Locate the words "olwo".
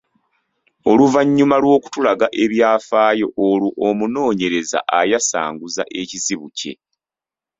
3.47-3.69